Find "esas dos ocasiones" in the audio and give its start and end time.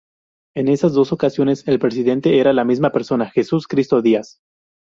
0.67-1.67